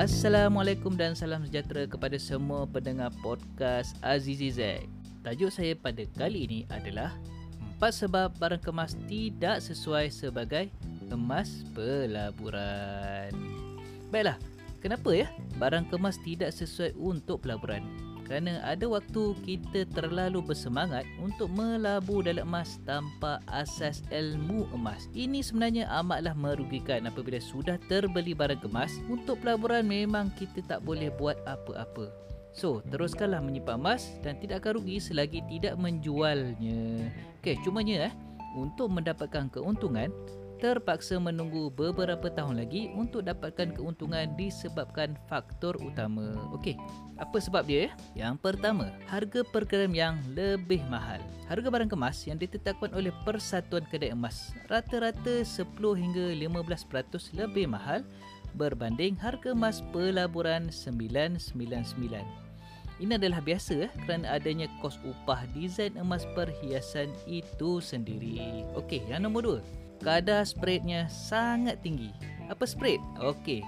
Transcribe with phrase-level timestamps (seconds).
[0.00, 4.88] Assalamualaikum dan salam sejahtera kepada semua pendengar podcast Azizi Zack.
[5.20, 7.12] Tajuk saya pada kali ini adalah
[7.60, 10.72] Empat sebab barang kemas tidak sesuai sebagai
[11.04, 13.28] kemas pelaburan.
[14.08, 14.40] Baiklah,
[14.80, 15.28] kenapa ya
[15.60, 17.84] barang kemas tidak sesuai untuk pelaburan?
[18.30, 25.10] Kerana ada waktu kita terlalu bersemangat untuk melabur dalam emas tanpa asas ilmu emas.
[25.18, 29.02] Ini sebenarnya amatlah merugikan apabila sudah terbeli barang kemas.
[29.10, 32.06] Untuk pelaburan memang kita tak boleh buat apa-apa.
[32.54, 37.10] So, teruskanlah menyimpan emas dan tidak akan rugi selagi tidak menjualnya.
[37.42, 38.14] Okey, cumanya eh,
[38.54, 40.14] untuk mendapatkan keuntungan,
[40.60, 46.36] terpaksa menunggu beberapa tahun lagi untuk dapatkan keuntungan disebabkan faktor utama.
[46.52, 46.76] Okey,
[47.16, 47.88] apa sebab dia?
[48.12, 51.18] Yang pertama, harga per gram yang lebih mahal.
[51.48, 55.64] Harga barang kemas yang ditetapkan oleh Persatuan Kedai Emas rata-rata 10
[55.96, 58.04] hingga 15% lebih mahal
[58.54, 62.20] berbanding harga emas pelaburan 999.
[63.00, 68.68] Ini adalah biasa eh, kerana adanya kos upah desain emas perhiasan itu sendiri.
[68.76, 69.60] Okey, yang nombor dua
[70.00, 72.10] kadar spreadnya sangat tinggi.
[72.50, 72.98] Apa spread?
[73.20, 73.62] Okey,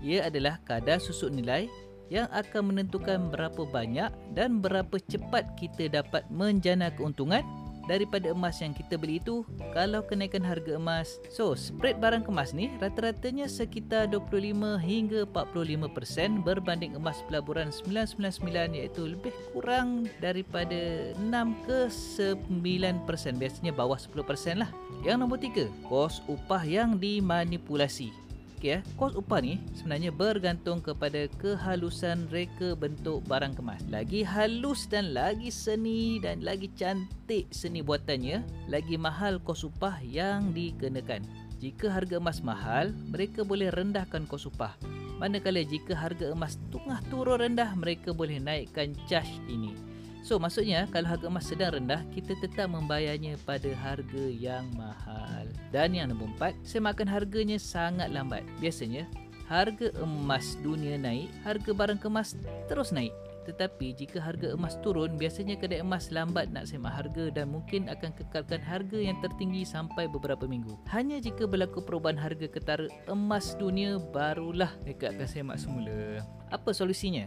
[0.00, 1.68] ia adalah kadar susuk nilai
[2.08, 7.44] yang akan menentukan berapa banyak dan berapa cepat kita dapat menjana keuntungan
[7.86, 11.18] daripada emas yang kita beli itu kalau kenaikan harga emas.
[11.32, 19.02] So, spread barang kemas ni rata-ratanya sekitar 25 hingga 45% berbanding emas pelaburan 999 iaitu
[19.06, 23.40] lebih kurang daripada 6 ke 9%.
[23.40, 24.70] Biasanya bawah 10% lah.
[25.02, 28.22] Yang nombor 3, kos upah yang dimanipulasi.
[28.62, 33.82] Okey ya, kos upah ni sebenarnya bergantung kepada kehalusan reka bentuk barang kemas.
[33.90, 40.54] Lagi halus dan lagi seni dan lagi cantik seni buatannya, lagi mahal kos upah yang
[40.54, 41.26] dikenakan.
[41.58, 44.78] Jika harga emas mahal, mereka boleh rendahkan kos upah.
[45.18, 49.74] Manakala jika harga emas tengah turun rendah, mereka boleh naikkan charge ini.
[50.22, 55.50] So maksudnya kalau harga emas sedang rendah kita tetap membayarnya pada harga yang mahal.
[55.74, 58.46] Dan yang nombor empat, semakan harganya sangat lambat.
[58.62, 59.10] Biasanya
[59.50, 62.38] harga emas dunia naik, harga barang kemas
[62.70, 63.10] terus naik.
[63.42, 68.14] Tetapi jika harga emas turun, biasanya kedai emas lambat nak semak harga dan mungkin akan
[68.14, 70.78] kekalkan harga yang tertinggi sampai beberapa minggu.
[70.94, 76.22] Hanya jika berlaku perubahan harga ketara emas dunia, barulah mereka akan semak semula.
[76.54, 77.26] Apa solusinya?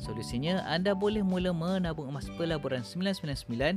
[0.00, 3.76] Solusinya, anda boleh mula menabung emas pelaburan 999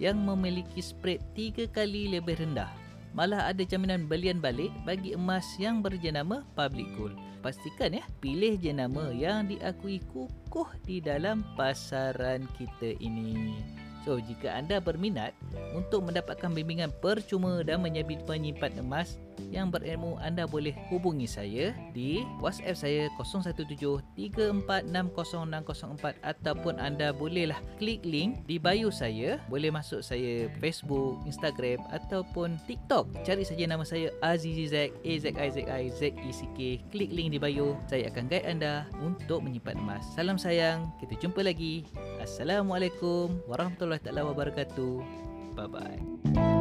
[0.00, 2.87] yang memiliki spread 3 kali lebih rendah.
[3.16, 7.16] Malah ada jaminan belian balik bagi emas yang berjenama public gold.
[7.38, 13.62] Pastikan ya, pilih jenama yang diakui kukuh di dalam pasaran kita ini.
[14.08, 15.36] So, jika anda berminat
[15.76, 19.20] untuk mendapatkan bimbingan percuma dan menyimpan emas
[19.52, 23.12] yang berilmu, anda boleh hubungi saya di WhatsApp saya
[24.16, 29.44] 0173460604 ataupun anda bolehlah klik link di bio saya.
[29.52, 33.12] Boleh masuk saya Facebook, Instagram ataupun TikTok.
[33.28, 36.80] Cari saja nama saya Azizi Zek, A Z I Z I Z E C K.
[36.88, 37.76] Klik link di bio.
[37.92, 40.00] Saya akan guide anda untuk menyimpan emas.
[40.16, 41.84] Salam sayang, kita jumpa lagi.
[42.18, 44.92] Assalamualaikum warahmatullahi wabarakatuh.
[45.54, 46.57] Bye bye.